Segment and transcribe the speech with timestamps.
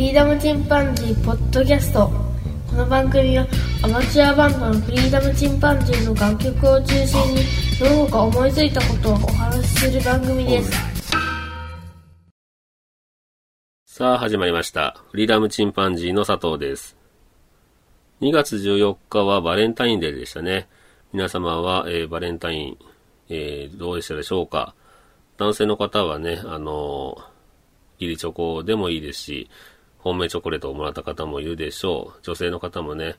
[0.00, 2.10] リーダムチンパンジーポッドキャスト
[2.70, 3.46] この番組は
[3.82, 7.42] アマチュアバンドのフリーダムチンパンジーの楽曲を中心に
[7.78, 10.72] その他思いついたことをお話しする番組です
[13.84, 15.04] さあ始まりました。
[15.10, 16.96] フリーダムチンパンジーの佐藤です。
[18.22, 20.66] 2月14日はバレンタインデーでしたね。
[21.12, 22.78] 皆様は、えーバレンタイン、
[23.28, 24.74] えーどうでしたでしょうか
[25.36, 27.22] 男性の方はね、あのー、
[27.98, 29.50] ギリチョコでもいいですし、
[30.02, 32.20] 本命チョコレートをもらった方もいるでしょう。
[32.22, 33.16] 女性の方もね、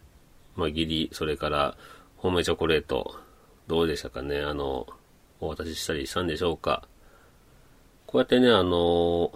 [0.56, 1.78] まあ、ギリ、それから、
[2.18, 3.16] 本命チョコレート、
[3.68, 4.88] どうでしたかね、あの、
[5.40, 6.88] お渡ししたりしたんでしょうか。
[8.06, 9.32] こうやってね、あの、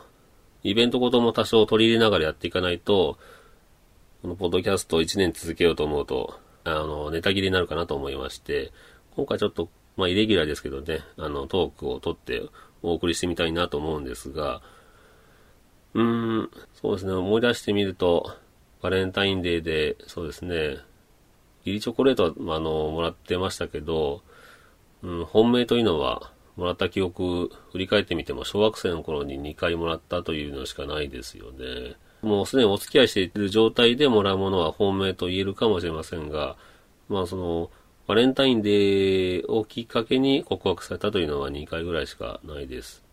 [0.63, 3.17] イベントごとも多少取り入れながらやっていかないと、
[4.21, 8.71] このポッドキャストを1年続けようと思うと、あの、ネタ切れになるかなと思いまして、
[9.15, 12.41] 今回ちょっと、まあ、イレギュラーですけどね、あの、トークを取って
[12.81, 14.61] お送りしてみたいなと思うんですが、
[15.95, 18.35] うん、そうですね、思い出してみると、
[18.81, 20.77] バレンタインデーで、そうですね、
[21.63, 24.21] ギリチョコレートは、ああの、もらってましたけど、
[25.01, 31.95] うん、本命というのは、もらった記憶、振り返ってみても、小学生の頃に2回もらったというのしかないですよね。
[32.21, 36.57] もうすでにお付き合いしている状態でもらうものは本命と言えるかもしれませんが、
[37.07, 37.71] まあその、
[38.05, 43.05] バレンタインデーをきっかけに告白されたというのは2回ぐらいしかないです。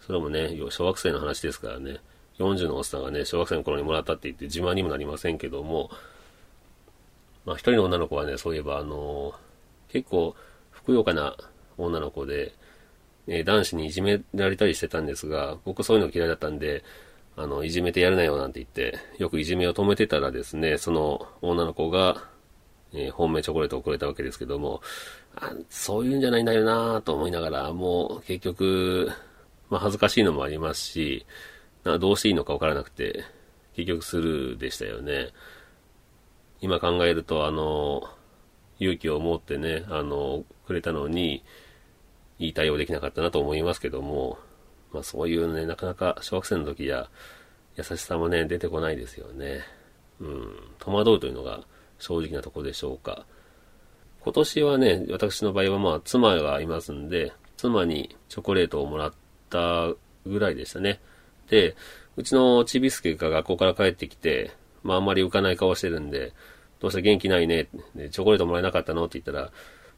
[0.00, 1.98] それもね、小学生の話ですからね、
[2.40, 5.90] 40のおっさんがね、小学生の頃にもらったって言って自慢にもなりませんけども、
[7.44, 9.34] まあ一人の女の子はね、そういえばあの
[9.88, 10.34] 結構、
[10.70, 11.36] ふくよかな
[11.76, 12.52] 女の子で、
[13.26, 16.82] えー男子にいじめられたりしてたんですが、僕そういうの嫌いだったんで、
[17.36, 22.24] あの、いじめてやるなよなんて言って、よくいじめを止めてたらですね、その女の子が、
[22.92, 24.80] えー本命チョコレートをくれたわけですけども、
[25.36, 29.10] あそういうんじゃないんだよなぁと思いながら、もう結局、
[29.70, 31.26] まあ恥ずかしいのもありますし、
[31.84, 33.24] どうしていいのかわからなくて、
[33.74, 35.28] 結局スルーでしたよね。
[36.60, 38.02] 今考えると、あの、
[38.78, 41.42] 勇気を持ってね、あの、くれたのに、
[42.38, 44.38] いい対応できなかったなと思いますけども、
[44.92, 47.08] まあそういうね、なかなか小学生の時や
[47.76, 49.60] 優しさもね、出てこないですよね。
[50.20, 51.60] うん、戸惑うというのが
[51.98, 53.26] 正直なところでしょうか。
[54.20, 59.12] 今年はね、私の場合はまあ妻がいますんで、妻にチョコレートをもらっ
[59.48, 59.92] た
[60.26, 61.00] ぐらいでしたね。
[61.50, 61.76] で、
[62.16, 64.52] うちのちびすけが学校から帰ってきて、
[64.82, 66.32] まああんまり浮かない顔してるんで、
[66.78, 69.50] どうして元気ないねチョコレートもらえなかったのって言ったら、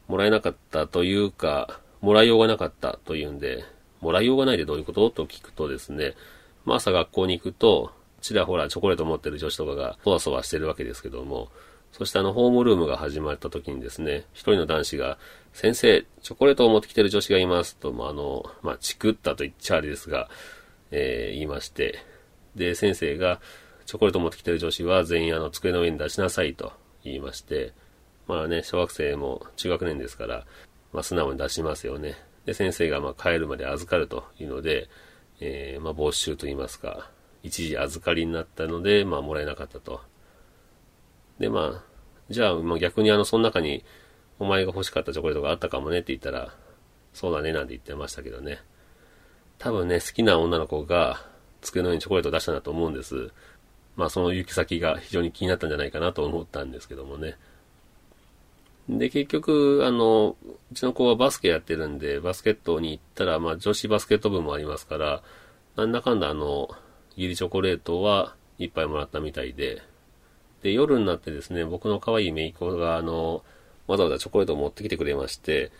[0.07, 3.63] もらえなかったというか、もらいようがなかったというんで、
[4.01, 6.15] もらいようがないでどういうことと聞くとですね、
[6.65, 7.91] まあ朝学校に行くと、
[8.21, 11.49] ちらほらチョコレート持ってる女子とかがそわそわしてるわけですけども、
[11.91, 15.19] そしてあのホームルームが始まった時にですね、一人の男子が、
[15.53, 20.27] 先生、チョコレートを持ってきてる女子がいますと、まあ、あの、まあ、チクったと言っちゃあれですが、
[20.95, 21.99] えー言いまして、
[22.55, 23.41] で、先生が、
[23.85, 26.71] チョコレート持ってきてる女子は全員あの机の上に出しなさいと
[27.03, 27.73] 言いまして、
[28.27, 30.45] まあね、小学生も中学年ですから、
[30.93, 32.15] まあ素直に出しますよね。
[32.45, 34.87] で、先生がまあ帰るまで預かるというので、
[35.41, 37.09] えーまあ没収と言いますか、
[37.41, 40.01] 一時預かりになったので、まあもらえなかったと。
[41.39, 41.93] で、まあ、
[42.29, 43.83] じゃあ、まあ、逆にあの、その中に、
[44.39, 46.55] お前が欲しかったチョコレートがあったかもねって言ったら、
[47.13, 48.59] そうだねなんて言ってましたけどね。
[49.63, 51.25] 多分ね、好きな女の子が
[51.61, 53.31] 机の上にチョコレートを出したんだと思うんです。
[53.95, 57.37] まあその行き先が非常に気になったんじゃないかなと思ったんですけどもね。
[58.89, 60.35] で、結局、あの、
[60.69, 65.23] うちの子はバスケやってるんで、バスケットに行ったら、まあ女子バスケット部もありますから、
[65.77, 66.67] なんだかんだあの、
[67.15, 69.81] ギリチョコレートは一杯もらったみたいで、
[70.61, 73.45] で、夜になってですね、僕の可愛い姪っ子が、あの、
[73.87, 75.71] わざわざチョコレートを持ってきてくれまして、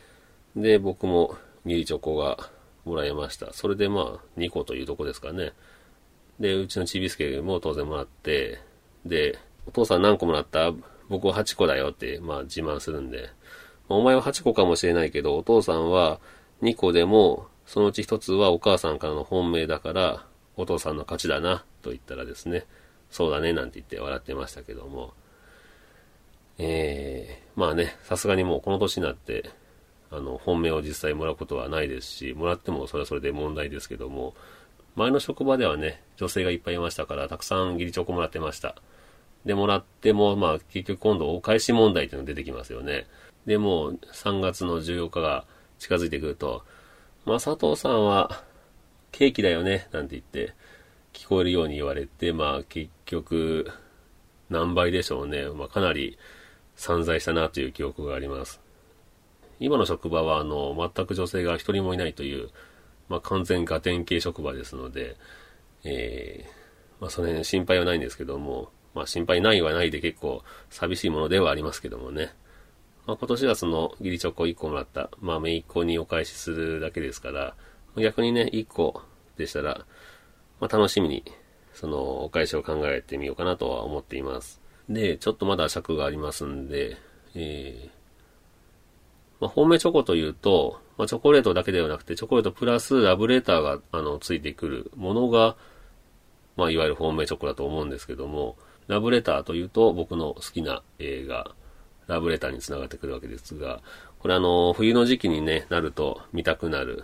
[0.55, 1.35] で、僕も
[1.65, 2.49] ギリチョコが
[2.85, 3.53] もらいました。
[3.53, 5.53] それでまあ、2個というとこですかね。
[6.39, 8.59] で、うちのちびすけも当然もらって、
[9.05, 10.71] で、お父さん何個もらった？
[11.09, 13.29] 僕は8個だよって、まあ自慢するんで、
[13.89, 16.19] お前は8個かもしれないけど、お父さんは
[16.61, 22.65] 2個でも、そのうち1つはお母さんからの本命だから、お父さんの勝ちだな、と言ったらですね、
[23.09, 25.13] そうだね、なんて言って笑ってましたけども、
[26.57, 29.49] えー、まあね、さすがにもうこの年になって、
[30.13, 34.35] あの、本命を実際もらうことはないですし、もらってもそれはそれで問題ですけども、
[34.95, 38.75] 前の職場ではね、女性がいっぱいいましたから、たくさん義理チョコもらってました。
[39.43, 43.07] で、もらっても、まあ、結局今度お返し問題っていうのが出てきますよね。
[43.45, 45.45] で、もう3月の14日が
[45.79, 46.63] 近づいてくると、
[47.25, 48.43] まあ、佐藤さんは、
[49.11, 50.53] ケーキだよね、なんて言って、
[51.13, 53.71] 聞こえるように言われて、まあ、結局、
[54.49, 55.49] 何倍でしょうね。
[55.49, 56.17] まあ、かなり
[56.75, 58.62] 散財したなという記憶があります。
[59.59, 62.49] 今の職場は、あの、全く女性が一人もいないという、
[63.09, 65.15] まあ、完全ガテン系職場ですので、
[65.83, 66.63] えー
[67.03, 72.33] まあ、その辺心配はないんですけども、まあ、心配ないはないで結構寂しいものではありますけどもね。
[73.05, 77.55] まあ、今年はその義理チョコ1個もらった、まあ、めいっ子にお返しするだけですから、
[77.97, 79.01] 逆にね、1個
[79.37, 79.85] でしたら、
[80.61, 81.25] まあ、楽しみに、
[81.73, 84.61] そのお返しを考えてみようかなとは思っています。
[84.87, 86.95] で、ちょっとまだ尺がありますんで、
[87.35, 88.02] えー、
[89.43, 95.57] まあ、本命チョコというと、まあ、チョコレートだけではなくて、チョコレートプラスラブレターが、あの、ついてくるものが、
[96.55, 98.55] まあ、いわゆる本命チョコだと思うんですけども、
[98.87, 101.51] ラブレターというと僕の好きな映画、
[102.07, 103.81] ラブレターにつながってくるわけですが、
[104.19, 107.03] これあの、冬の時期にね、なると見たくなる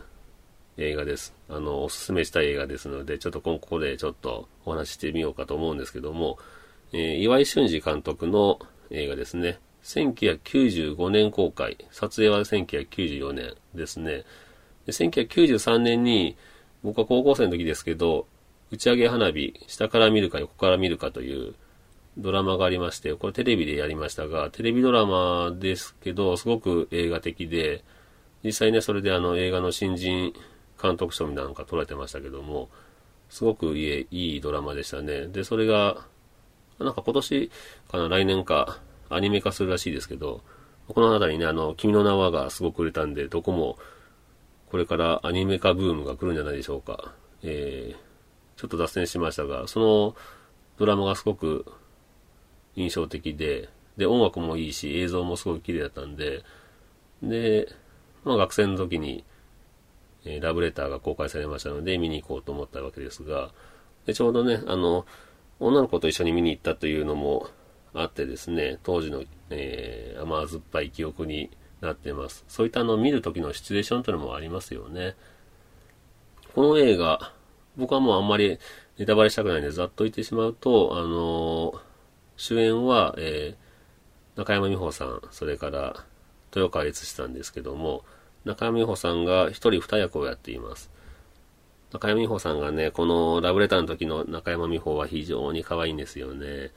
[0.78, 1.34] 映画です。
[1.50, 6.38] あの、おすすめしたい映画ですので、ちょっとここでちょっとお話ししてみようかと思うんですけども、
[6.94, 8.60] えー、岩井俊二監督の
[8.92, 9.60] 映画ですね。
[9.90, 11.78] 1995年公開。
[11.90, 14.24] 撮影は1994年ですね。
[14.86, 16.38] で1993年に、
[16.84, 18.28] 僕は高校生の時ですけど、
[18.72, 21.56] 打ち上げ花火、下から見るか横から見るかという
[22.18, 27.84] ドラマがありまして、これテレビでやりましたが、テレビドラマですけど、すごく映画的で、
[28.44, 30.34] 実際ね、それであの映画の新人
[30.82, 32.70] 監督賞みたいなのが取られてましたけども、
[33.30, 35.26] すごくいいいいドラマでしたね。
[35.28, 36.06] で、それが、
[36.78, 37.52] なんか今年
[37.92, 40.42] かな、来年か、アニメ化するらしいですけど、
[40.88, 43.78] この辺りね、あの、君の名はがすごく売れたんで、どこも、
[44.72, 47.14] これからアニメ化ブームが来るんじゃないでしょうか。
[47.44, 50.16] えー、ちょっと脱線しましたが、その
[50.78, 51.66] ドラマがすごく
[52.76, 56.44] 印象的で、で、音楽もいいし、映像もすごい綺麗だったんで、
[57.22, 57.68] で、
[58.24, 59.24] まあ学生の時に、
[60.26, 63.52] えー、ラブレターが公開されましたので、見に行こうと思ったわけですが、
[64.06, 65.06] で、ちょうどね、あの、
[65.60, 67.48] 女の子と一緒に見に行ったというのも
[67.94, 71.50] あってですね、当時の、えー、甘酸っぱい記憶に
[71.82, 72.46] なってます。
[72.48, 75.16] そういったあの、見る時のシチュエーションというのもありますよね。
[76.54, 77.34] この映画、
[77.78, 78.60] 僕はもうあんまり
[78.98, 81.80] ネタバレしたくないんでざっと言ってしまうと、あのー、
[82.38, 86.06] 主演は、えー、中山美穂さん、それから
[86.56, 88.04] 豊川悦司さんですけども、
[88.46, 90.92] 中山美穂さんが一人二役をやっています。
[91.92, 96.72] 中山美穂さんがね、このラブレターの時の中山美穂は非常に可愛いんですよね。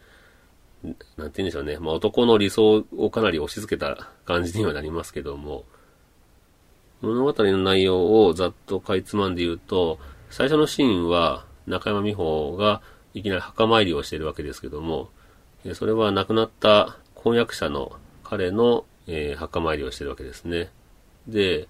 [0.82, 1.78] なんて言うんでしょうね。
[1.78, 5.64] まあ、男の理想をかなり押し付けた感じにはなりますけども、
[7.00, 9.98] 物語の内容をざっとかいつまんで言うと、
[10.30, 12.80] 最初のシーンは中山美穂が
[13.14, 15.10] いきなり墓参りをしているわけですけども、
[15.74, 17.92] それは亡くなった婚約者の
[18.24, 20.70] 彼の、えー、墓参りをしてるわけですね。
[21.28, 21.68] で、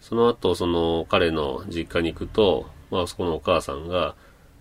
[0.00, 4.14] その後、その彼の実家に行くと、まあそこのお母さんが、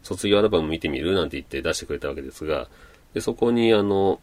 [0.03, 2.67] 卒業アルバム見てみるなんて言って出してくれたわけですが、
[3.13, 4.19] で、そこにあの、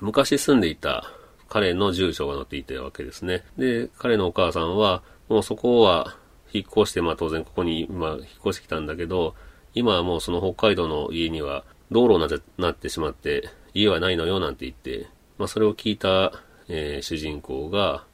[0.00, 1.12] 昔住んでいた
[1.48, 3.44] 彼の住所が載っていたわけですね。
[3.56, 6.16] で、彼のお母さんは、もうそこは
[6.52, 9.34] 引っ越して、まあ当然ここに今引っ越してきたんだけど、
[9.74, 15.06] 今はもうその北海道の家には道路になってしまって、家はないのよなんて言って、
[15.38, 16.32] まあそれを聞いた、
[16.68, 18.04] えー、主人公が、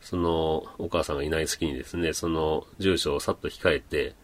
[0.00, 4.14] そのお母さんがいない隙にですね、その住所をさっと控えて、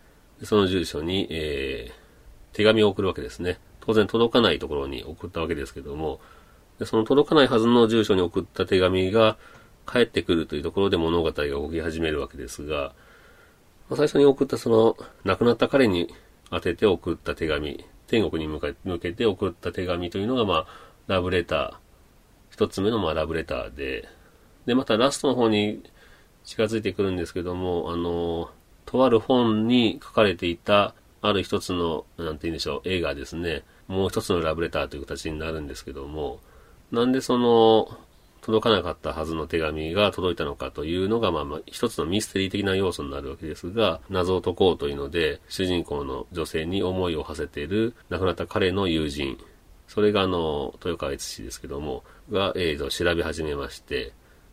[0.43, 3.59] その住所に、えー、手紙を送るわけですね。
[3.89, 6.21] 当然届かないところに送ったわけですけども、
[6.85, 9.39] その届かないはずの住所に送った手紙が
[9.87, 12.93] 返ってくるというところで物語が動き始めるわけですが、
[13.89, 16.15] 最初に送ったその亡くなった彼に
[16.51, 20.67] 当てて送った手紙、天国に向けて送った手紙というのが、まあ、
[21.07, 21.75] ラブレター、
[22.51, 24.07] 一つ目のまあラブレターで、
[24.67, 25.83] で、またラストの方に
[26.45, 28.51] 近づいてくるんですけども、あの、
[28.85, 33.65] とある本に書かれていた、ある一つの、なんて言うんでしょう、映画ですね。
[33.89, 36.41] もう一つのラブレターという形になるんですけども、
[36.93, 37.89] なんでその、
[38.41, 49.39] 届かなかったはずの手紙が届いたのかというのが、まあまあ、一つのミステリー的な要素になるわけですが、謎を解こうというので、主人公の女性に思いを馳せている亡くなった彼の友人、
[49.87, 54.13] それがあの、豊川悦司ですけども、が、えーと、調べ始めまして、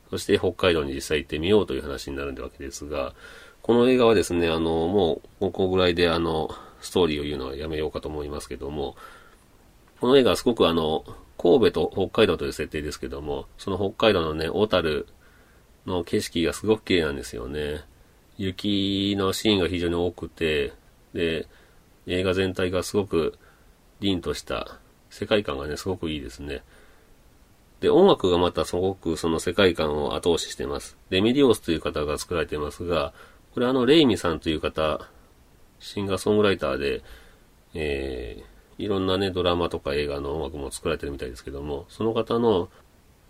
[0.09, 3.13] そして北海道に実際行ってみようという話になるわけですが、
[3.61, 6.49] この映画はですね、あの、もう、ここぐらいであの、
[6.81, 8.95] ストーリーを言うのはやめようかと思いますけども、
[9.99, 11.03] この映画はすごくあの、
[11.37, 15.07] 神戸と北海道という設定ですけども、その北海道のね、小樽
[15.85, 17.83] の景色がすごく綺麗なんですよね。
[18.37, 20.73] 雪のシーンが非常に多くて、
[21.13, 21.47] で、
[22.07, 23.37] 映画全体がすごく
[23.99, 26.63] 凛とした世界観がね、すごくいいですね。
[27.79, 30.97] で、音楽がまたすごくその世界観を後押ししてます。
[31.09, 33.13] レミディオスという方が作られてますが、
[33.53, 35.07] これあの、レイミさんという方、
[35.79, 37.03] シンガーソングライターで、
[37.73, 42.69] えー、いろんなね、ドラマとか映画の音楽も作られてるみたいですけども、その方の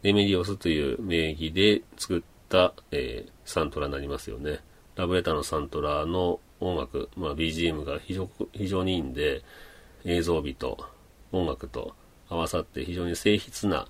[0.02, 4.60] レメディオスという名義で作った、えー、サントラになりますよね。
[4.96, 9.44] ラブレターのサントラの音楽、まあ、BGM が非常非常にいいんで、
[10.04, 10.86] 映像美と
[11.32, 11.96] 音楽と
[12.30, 13.88] 合わさって非常に静筆な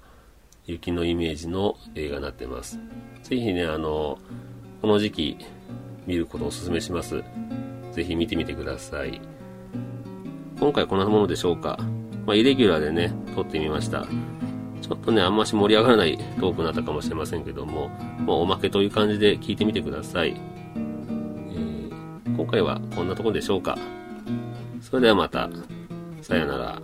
[0.66, 2.80] 雪のイメージの映画になってます。
[3.24, 4.18] ぜひね、あの、
[4.82, 5.38] この時期
[6.08, 7.24] 見ることをお勧めします。
[7.92, 9.22] ぜひ見てみてください。
[10.60, 11.78] 今回こんなものでしょうか。
[12.26, 14.06] まあ、イレギュラーでね、撮ってみました。
[14.82, 17.90] ちょっとね、あんまし盛り上がらないトークになったかもしれませんけども、
[18.26, 20.30] まあ、おまけという感じで聞いてみてください。
[20.30, 23.78] えー、今回はこんなところでしょうか。
[24.82, 25.50] それではまた。
[26.22, 26.82] さよなら。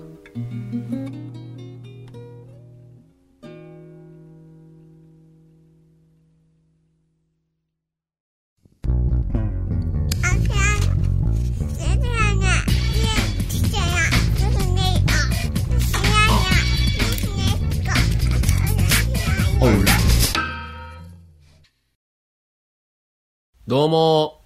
[23.71, 24.41] どうも、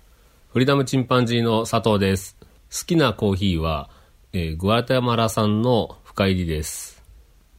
[0.54, 2.38] フリーダムチンパンジーの佐藤です。
[2.40, 3.90] 好きなコーヒーは、
[4.34, 7.02] えー、グアテマラ産の深入りです。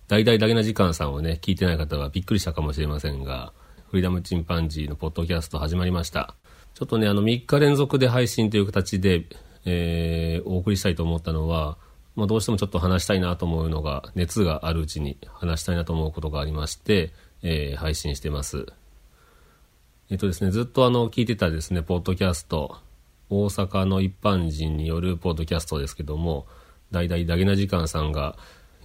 [0.07, 3.53] 大々だけな時間さんをね、聞いてない方はびっくりしたかもしれませんが、
[3.91, 6.37] フリーダムチンパンジーのポッドキャスト始まりました。
[6.75, 9.27] ちょっとね、あの、3日連続で配信という形で、
[9.65, 11.79] えー、お送りしたいと思ったのは、
[12.15, 18.67] まあ、どうしてもちょっと話したいなと思うのが、熱があるうちに話したいなと思うことがありまして、えー、配信してます。
[20.09, 22.77] えっとですね、ずっとあの、聞いてたですね、ポッドキャスト、
[23.29, 26.47] 大阪の一般人によるポッドキャストですけども、
[26.93, 28.37] 大々ダゲな時間さんが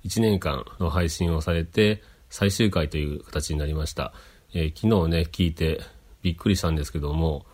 [0.03, 2.01] 1年間の配信をされて、
[2.31, 4.13] 最終回という形になりました。
[4.55, 5.81] えー、昨日ね、聞いて
[6.23, 7.45] びっくりしたんですけども、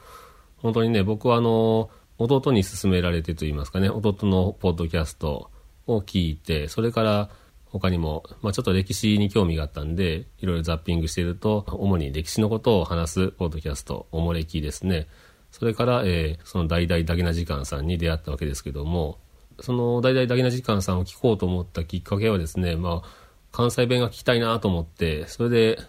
[0.59, 5.51] 本当にね、僕はあの、弟に勧められてと言いますかね、弟のポッドキャスト
[5.87, 7.29] を聞いて、それから、
[7.71, 15.07] 他にも、まあ、ちょっと歴史に興味があったんで、いろいろザッピングしていると、主に歴史のことを話すポッドキャスト、おもれきですね。
[15.51, 19.19] それから、えー、その大々だけな時間さんに出会ったわけですけども、
[19.59, 23.09] その大々だけな時間さんを聞こうと思ったきっかけはですね、まあ、
[23.51, 25.79] 関西弁が聞きたいなと思って、それで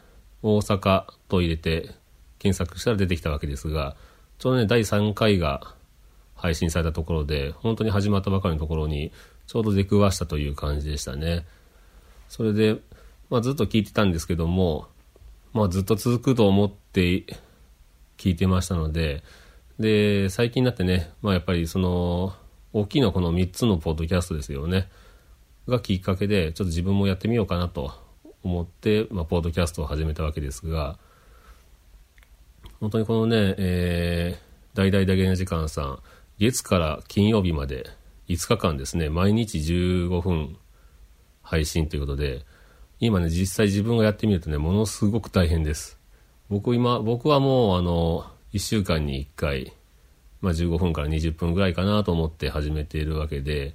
[0.43, 1.91] 大阪と入れて
[2.39, 3.97] 検索したら出てきたわけですが、
[4.39, 5.75] ちょうどね、第3回が
[6.35, 9.13] 配信されたところで、本当に始まったばかりのところに、
[9.47, 11.45] ちょうど出くわしたという感じでしたね。
[12.29, 12.77] それで、
[13.31, 14.89] まあ、ずっと聞いてたんですけども、
[15.53, 17.25] まあ、ずっと続くと思って
[18.17, 19.23] 聞いてましたので、
[19.79, 22.35] で、最近になってね、まあ、やっぱりその、
[22.73, 24.89] 大きいのこの3つのポッドキャストですよね。
[25.67, 27.93] がきっかけで、ちょっと自分もやってみようかなと
[28.43, 30.99] 思って、まあ、ポッドキャストを始めたわけですが、
[32.81, 35.99] 本当にこのね、えー、大々だけな時間さん、
[36.39, 37.87] 月から金曜日まで
[38.29, 40.57] 5日間ですね、毎日15分
[41.49, 42.45] 配信ということで、
[43.01, 45.99] 今ね、実際自分がやってみるとね、ものすごく大変です。
[46.51, 49.73] 僕今、僕はもうあの、1週間に1回、
[50.43, 53.75] まあ15分から20分ぐらいかなと思って始めているわけで、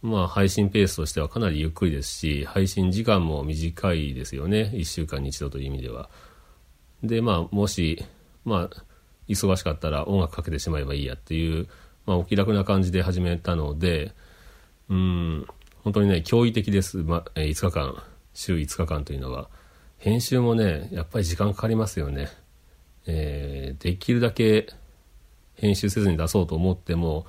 [0.00, 4.70] まあ配信ペースとしてはかなりゆっくりですし、配信時間も短いですよね。
[4.72, 6.08] 1週間に一度という意味では。
[7.02, 8.02] で、まあもし、
[8.46, 8.84] まあ、
[9.28, 11.68] 忙しかったら音楽かけてしまえばいいやっていう、
[12.06, 14.12] まあお気楽な感じで始めたので、
[14.88, 15.46] うん、
[15.84, 16.98] 本当にね、驚異的です。
[16.98, 18.02] ま、え5日間、
[18.34, 19.48] 週5日間というのは。
[19.98, 22.28] 編集もね、やっぱり時間かかりますよね。
[23.06, 24.68] えー、できるだけ
[25.54, 27.26] 編集せずに出そうと思っても、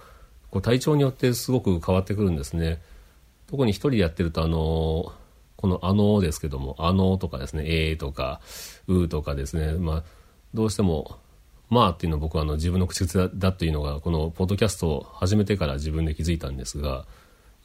[0.51, 2.81] こう体調によってすごく変わってくるんですね。
[3.47, 5.13] 特に一人でやってると、あの
[5.57, 8.39] このあのですけども、あのとかですね、えーとか、
[8.87, 10.03] うーとかですね、まあ、
[10.53, 11.17] どうしても、
[11.69, 17.05] まあっていうのは僕はあの自分の口癖だというのが、このポッドキャストを始めてから自分で気づいたんですが、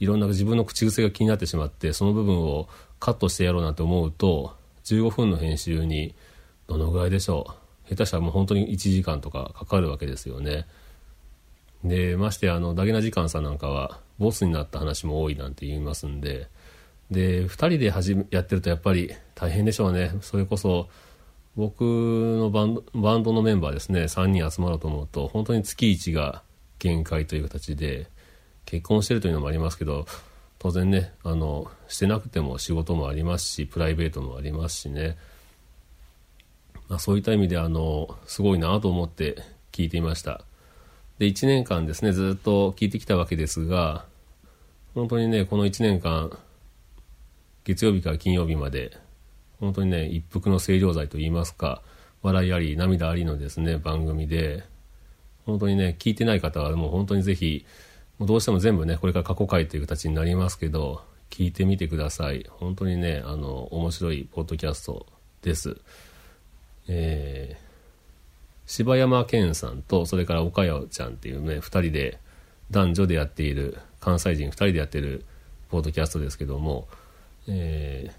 [0.00, 2.68] いろんな自分の口癖が気になってしまってその部分を
[3.00, 6.14] カットしてやろうなんて思うと15分の編集に
[6.66, 7.46] どのぐらいでしょ
[7.86, 7.88] う。
[7.88, 10.66] 下手したらもう本当に1時間とかかかるわけですよね。
[11.84, 16.48] でましてあのダゲな時間さんなんかはボスになった話も多いなんて言いますんで
[17.10, 20.12] で2人で始めやってるとやっぱり大変でしょうね。
[20.20, 20.88] それこそ
[21.56, 24.02] 僕のバンドバンドのメンバーですね。
[24.02, 26.42] 3人集まろうと思うと本当に月1が
[26.78, 28.08] 限界という形で
[28.68, 30.04] 結婚してるというのもありますけど
[30.58, 35.16] 当然ねあのしてなくても仕事もありますしプライベートもありますしね、
[36.86, 39.36] まあ、そういった意味であのすごいなと思って
[39.72, 40.42] 聞いていました。
[41.18, 44.04] で1年間ですねずっと聞いてきたわけですが
[44.94, 46.30] 本当にねこの1年間
[47.64, 48.98] 月曜日から金曜日まで
[49.60, 51.82] 本当にね一服の清涼剤といいますか
[52.22, 54.62] 笑いあり涙ありのですね番組で
[55.46, 57.64] 本当にね聞いてない方はもう本当にぜひ
[58.20, 62.46] どうしても全部ね、これから過去回という形になりますけど、聞いてみてください。
[62.48, 65.06] 本当にね、あの、面白いポッドキャスト
[65.42, 65.76] です。
[66.88, 67.62] えー、
[68.66, 72.18] 柴山健さんと、それから岡谷ちゃんっていうね、二人で、
[72.70, 75.24] 男女でやっている、関西人二人でやってる
[75.68, 76.88] ポッドキャストですけども、
[77.46, 78.12] えー、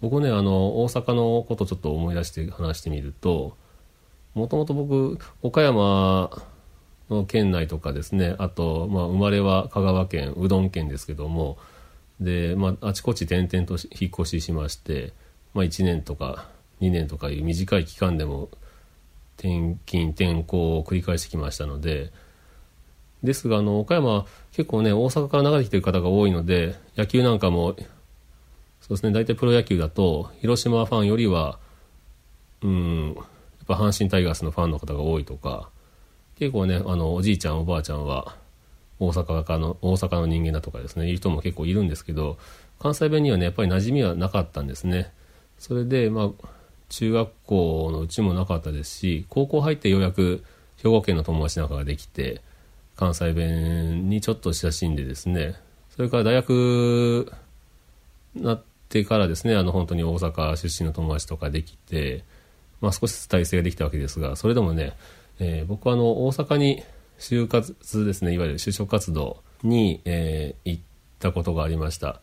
[0.00, 3.56] 僕ねあの大阪のことちょっと思い出して話してみると
[4.34, 6.30] もともと僕岡山
[7.28, 8.36] 県内とかですね。
[8.38, 11.58] あと、まあ、生まれは香川県うどん県ですけども。
[12.20, 15.12] で、まあ、あちこち転々と引っ越ししまして、
[15.54, 16.48] まあ、1年とか
[16.80, 18.50] 2年とかいう短い期間でも
[19.38, 22.12] 転勤転校を繰り返してきましたので。
[23.22, 27.76] ですがあの岡山結構ね大阪から流れてきてる方が多いので野球なんかも
[28.80, 31.58] そうですね大体プロ野球だと広島ファンよりは
[32.62, 33.24] うんやっ
[33.66, 35.68] ぱ阪神タイガースのファンの方が多いとか。
[36.40, 38.34] 結構ねあのおじいちゃんおばあちゃんは
[38.98, 42.38] 大阪の大阪の人間だとかですねいう人も結構いるんですけど
[42.78, 45.12] 関西弁にはねやっぱり馴染みはなかったんですね。
[45.58, 46.48] それでまあ
[46.88, 50.42] 中学校のうちもなかったですし高校入ってようやく
[50.78, 52.40] 兵庫県の友達なんかができて
[52.96, 55.56] 関西弁にちょっと親しんでですね
[55.94, 57.30] それから大学
[58.34, 62.24] なってからですねあの本当に大阪出身の友達とかできて、
[62.80, 64.94] まあ、少しずつ体制ができたわけですがそれでもね、
[65.40, 66.84] えー、僕はあの大阪に
[67.18, 70.82] 就活ですねいわゆる就職活動に、えー、行っ
[71.18, 72.20] たことがありました。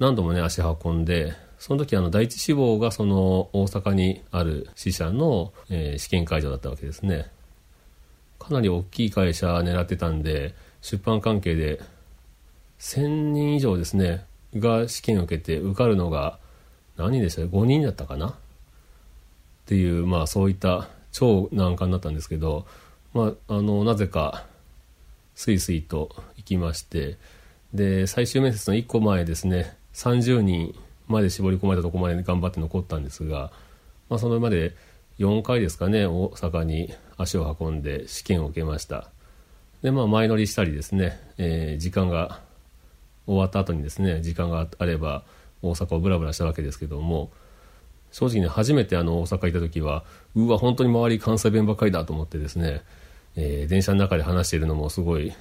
[0.00, 7.30] 何度もね足運んでその時あの第一志望がその大阪にある支社の、えー、試験会場だったわけですね。
[8.38, 11.80] かなり大きい会社狙ってたんで出版関係で
[12.80, 16.38] 1000人以上ですねが試験を受けて受かるのが
[16.96, 18.28] 何でした5人だったかな？
[18.28, 22.66] っていうまあそういった超難関だったんですけど
[23.14, 24.44] まああのなぜか
[25.36, 27.16] スイスイと行きまして
[27.72, 30.74] で最終面接の1個前ですね30人
[31.06, 33.52] まで絞り込まれたとこまで頑張って残ったんですが、
[34.10, 34.74] まあ、そのまで
[35.20, 39.08] 4回ですかね大阪に足を運んで試験を受けました。
[39.82, 42.40] でまあ前乗りしたりですね、えー、時間が
[43.26, 45.22] 終わった後にですね時間があれば
[45.62, 47.30] 大阪をブラブラしたわけですけども
[48.14, 50.04] 正直ね初めてあの大阪行った時は
[50.36, 52.82] うわ本当に周り関西弁ばっかりだと思ってですね、
[53.34, 55.32] えー、電車の中で話しているのもすごい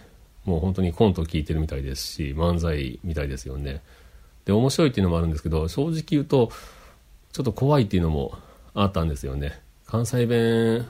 [0.44, 3.84] もう本当にコント聞いてるみたいですし漫才みたいですよね。
[4.46, 6.50] で面白いっていうのもあるんですけど正直言うと
[7.32, 8.36] ちょっと怖いっていうのも
[8.74, 9.60] あったんですよね。
[9.86, 10.88] 関西弁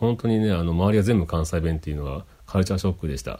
[0.00, 3.32] 本当にねあの周りは全部関西弁っていうのはカルチャーショックでした、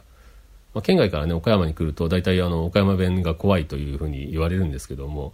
[0.74, 5.32] まあ、県外からね岡山に来ると大体あの岡山弁が怖いというふうに言われるんですけども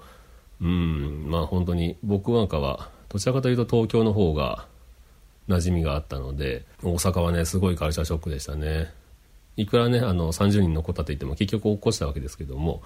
[0.62, 1.27] うん。
[1.29, 4.66] まあ本当に僕なんかはどちらかというと東京の方が
[5.48, 8.90] 馴染みがあったので大阪はねすごいカルチャーショックでしたね。
[9.57, 12.83] いくらねあの30人残ったといっても結局落っこちたわけですけども。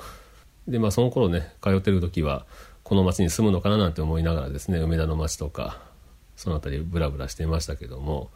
[0.66, 2.44] でまあその頃ね通ってる時は
[2.82, 5.80] この町に住むのかななんて思いながらですね梅田の町とか
[6.34, 8.30] その辺りブラブラしてましたけども。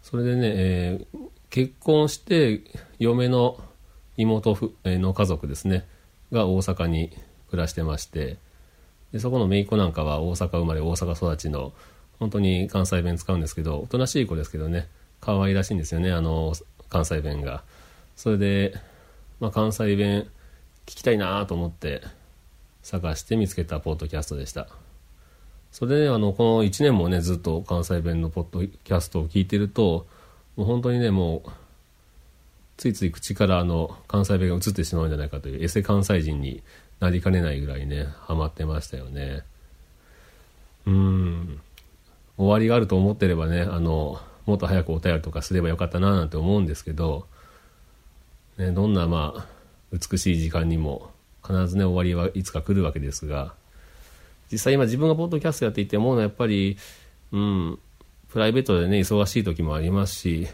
[0.00, 1.18] それでね、えー、
[1.50, 2.62] 結婚して
[2.98, 3.58] 嫁の
[4.16, 4.56] 妹
[4.86, 5.86] の家族ですね
[6.32, 7.12] が大阪に
[7.50, 8.38] 暮らしてまして
[9.12, 11.72] でそこの姪っ子なんかは大阪生まれ大阪育ちの
[12.18, 14.88] 本当に関西弁使うんですけどおとなしい子ですけどね
[15.20, 16.54] 可愛らしいんですよねあの
[16.88, 17.62] 関西弁が。
[18.16, 18.74] それで、
[19.40, 20.26] まあ、関西弁
[20.86, 22.02] 聞きたいなと思って
[22.82, 24.68] 探して見つけたポッドキャストでした。
[25.70, 30.06] それで、あのこの1年もねずっと関西弁のポッドキャストを聞いてると
[30.56, 31.50] もう本当にねもう
[32.78, 36.62] ついつい口からあの関西弁が移ってしまうんじゃないかというエセ関西人に
[37.00, 39.42] なりかねないぐらいねハマってましたよね。
[40.86, 41.60] うん。
[42.38, 47.26] 終わりがあると思ってればねあのもっと早くお便りとかすればよかったななんて思うんですけど、
[48.56, 49.46] ね、どんなまあ
[49.92, 51.10] 美しい時間にも
[51.44, 53.54] 必ずね終わりはいつか来るわけですが
[54.50, 56.78] 実際今自分がポッドキャストやっていて思うのはやっぱり
[57.32, 57.78] うん
[58.28, 60.48] プライベートでね忙しい時もありますし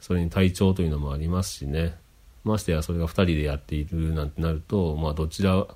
[0.00, 1.96] それに体調というのもありますしね。
[2.44, 5.66] ましてやそれが2人でやっているなんてなるとまあどちら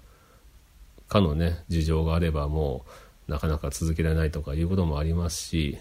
[1.11, 2.87] かのね事情があればも
[3.29, 5.77] うなかなか続けられないとかいうこともありますし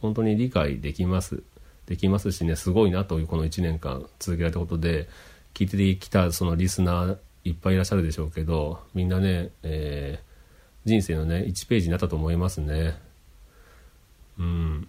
[0.00, 1.42] 本当に理解できます。
[1.86, 5.08] できますしねすごいなというこの1年間続けられたことで
[5.54, 12.98] 聞いてきたそのリスナーいっぱいいらっしゃるでしょうけどみんなね、えー、人生のね1ページになったと思いますね。
[14.38, 14.88] うん。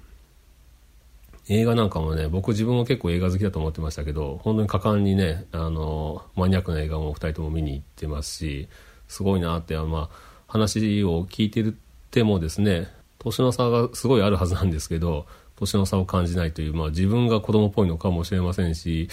[1.50, 8.68] 映画なんかもね僕自分も結構映画好きだと思ってましたけど本当に果敢にねあのマニアックな映画も2人とも見に行ってますし
[9.08, 11.78] すごいなってまあ話を聞いてる
[12.12, 12.88] てもですね
[13.20, 19.10] 年の差がすごいあるはずなんですけど年の差を感じないという、まあ、自分が子供っぽいのかもしれませんし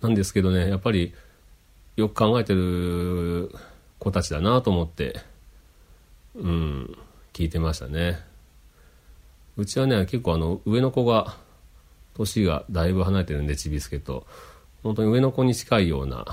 [0.00, 1.12] なんですけどねやっぱり
[1.96, 3.50] よく考えてる
[3.98, 5.20] 子たちだなと思って
[6.34, 6.98] うん
[7.32, 8.18] 聞いてましたね。
[9.56, 11.36] うちはね結構あの上の子が
[12.14, 14.26] 年がだいぶ離れてるんでちびすけと。
[14.82, 16.24] 本当に上の子に近いような、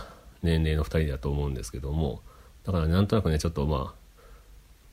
[0.42, 2.22] 年齢の2人だと思うんですけども
[2.68, 4.08] だからなんとなくねちょっとまあ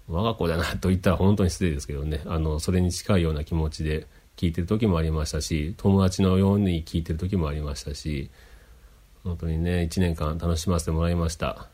[0.09, 4.07] 我が子だなと言ったら本当に失礼ですけどねあのそれに近いような気持ちで
[4.37, 8.31] 聞いてる時もありましたし友達のように聞いてる時もありましたし
[9.25, 11.67] 本当にね1年間楽しませてもらいました。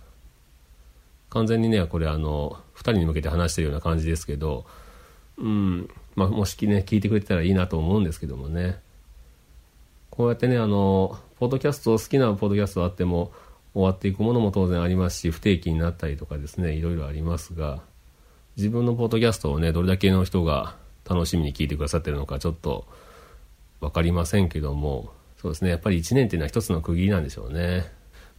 [1.28, 4.66] 完全にねこれあの2人に向けて話してるような感じですけど
[5.38, 8.80] うんまあもしね聞いてくれてたらいいなと思うんですけどもね。
[10.10, 13.32] こうやってねあのポッドキャスト好きなポッドキャストあっても
[13.72, 17.82] 終わっていくものも当然ありますし不定期になったりとかですねいろいろありますが
[18.56, 20.76] 自分のポッドキャストをねどれだけの人が
[21.08, 22.86] 楽しみに聞いてくださってるのかちょっと
[23.80, 27.90] 分かりませんけどもそうですねやっぱり1年っていうのは一つの区切りなんでしょうね。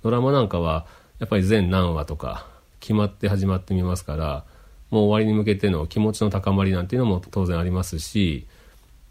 [0.03, 0.85] ドラマなんかは
[1.19, 2.47] やっぱり全何話とか
[2.79, 4.45] 決まって始まってみますから
[4.89, 8.47] もう終わりに向けての気持ちの高まりなんていうのも当然ありますし、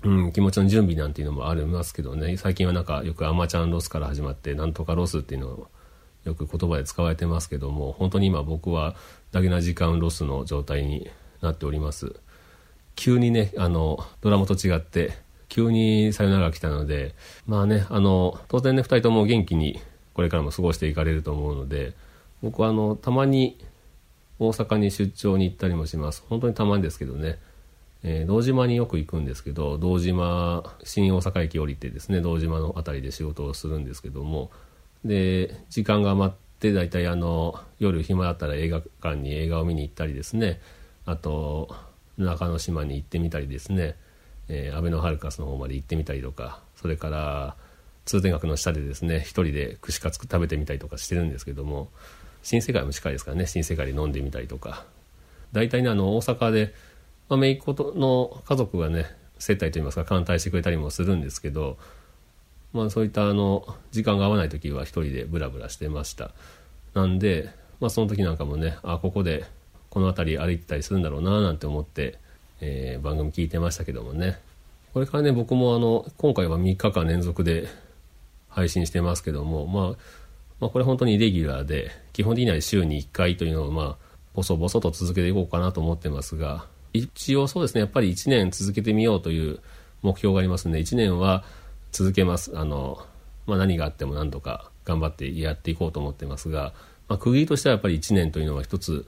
[0.02, 2.36] うん、気持ちの準備なんていうのもありますけどね。
[2.36, 5.68] 最近はなんかよく「あまちゃんロス」から始まって「なんとかロス」っていうのを
[6.24, 8.94] よく言葉で使われてますけども本当に今僕は
[9.32, 12.14] だげな時間ロスの状態になっております。
[12.96, 15.12] 急にねあのドラマと違って
[15.48, 17.14] 急にさよなら来たので
[17.46, 19.80] まあねあの当然ね2人とも元気に
[20.12, 21.94] これからも過ごしていかれると思うので
[22.42, 23.58] 僕はあのたまに
[24.38, 26.24] 大阪に出張に行ったりもします。
[26.28, 27.38] 本当にたまにですけどね、
[28.02, 34.50] えー、堂島によく行くんですけど堂島新大阪駅降りてですね堂島の辺りで仕事をするんですけども
[35.04, 40.60] で時間が余って大体あの夜暇だったら映画館に映画を見に行ったりですね。
[41.06, 41.74] あと
[42.18, 43.96] 中之島に行ってみたりですね、
[44.48, 46.60] えー、アベノハルカスの方まで行ってみたりとか。
[46.76, 47.56] それから
[48.06, 51.88] 通天閣の下でですね一人で串カツ食べてみたりとかしてるんですけども。
[52.42, 53.46] 新世界も近いですからね。
[53.46, 54.86] 新世界で飲んでみたりとか。
[55.52, 56.74] 大体ねあの大阪で、
[57.28, 59.06] まあ、姪っ子の家族がね
[59.38, 61.78] 接待といいますか歓待してくれたりもするんですけど
[62.72, 66.30] まあそういったあの時間が合わない時は一人でブラブラしてました。
[66.94, 69.44] なんで、まあ、その時なんかもねあここで
[69.90, 72.18] この辺り歩いてたりするんだろうななんて思って、
[72.60, 74.38] えー、番組聞いてましたけどもね。
[74.92, 77.68] これからね僕もあの今回は3日間連続で
[78.48, 79.96] 配信してますけども、まあ、
[80.60, 83.96] まあこれ本当にレギュラーで基本的には週に1回というのをまあ
[84.34, 89.60] ボソボソと続けていこうかなと思ってますが一応そうですねやっぱり1年続けてみようという
[90.02, 91.44] 目標がありますので1年は
[91.92, 92.56] 続けます。
[92.56, 92.98] あの、
[93.46, 96.72] まあ、何があっても何とか頑張ってやっていこうと思ってますが、
[97.08, 99.06] まあ、区切りとしてはやっぱり1年というのは一つ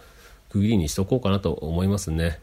[0.51, 2.41] 区切りにしとこうかなと思いますね。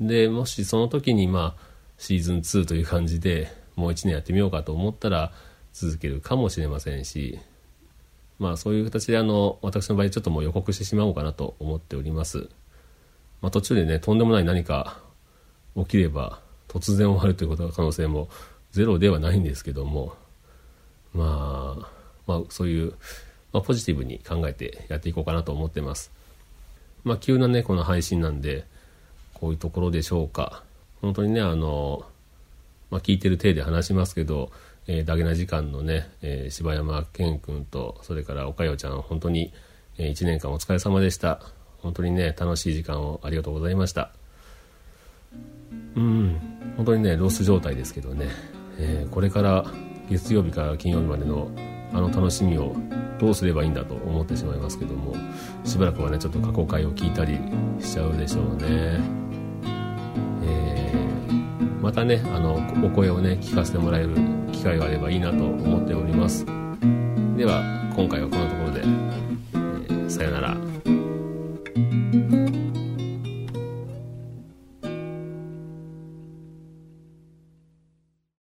[0.00, 1.62] で、もしその時にまあ
[1.98, 5.32] シーズン2という感じでもう1年やってみようかと思ったら
[5.72, 7.38] 続けるかもしれませんし、
[8.38, 12.48] まあそういう形であの私の場合ちょっともう予告してしまおうかなと思っております。
[13.40, 14.98] まあ、途中でねとんでもない何か
[15.76, 18.28] 起きれば突然終わるということの可能性も
[18.74, 20.16] ゼロではないんですけども、
[21.14, 21.88] まあ、
[22.26, 22.94] まあ、そういう、
[23.52, 26.10] まあ、ポジティブに考えてやっていこうかなと思ってます。
[27.04, 28.64] まあ、急なね、この配信なんで、
[29.32, 30.64] こういうところでしょうか。
[31.00, 32.04] 本当にね、あの、
[32.90, 34.50] まあ、聞いてる体で話しますけど、
[34.88, 39.52] えー、ダゲな時間のね、えー、柴山健君と、それから岡代ちゃん、本当に、
[39.98, 41.40] えー、1年間お疲れ様でした。
[41.78, 44.10] 本当にね、楽しい時間をありがとうございました。
[45.94, 46.40] うん、
[46.76, 48.26] 本当にね、ロス状態ですけどね、
[48.78, 49.64] えー、これから
[50.08, 51.50] 月曜日から金曜日までの
[51.92, 52.74] あの楽しみを
[53.20, 55.14] どうすればいいんだと思ってしまいますけども
[55.64, 57.38] しばらくはねちょっと過去回を聞いたり
[57.80, 59.00] しちゃうでしょうね、
[60.42, 64.16] えー、またねあのお声をね聞かせてもらえる
[64.50, 66.44] 機会があればいいなと思っております。
[67.36, 67.62] では
[67.94, 70.56] 今回はこのところで、えー、さよなら。